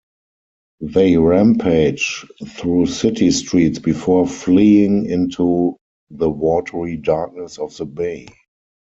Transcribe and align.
They 0.79 1.15
rampage 1.15 2.25
through 2.47 2.87
city 2.87 3.29
streets 3.29 3.77
before 3.77 4.25
fleeing 4.27 5.05
into 5.05 5.77
the 6.09 6.27
watery 6.27 6.97
darkness 6.97 7.59
of 7.59 7.77
the 7.77 7.85
bay. 7.85 8.27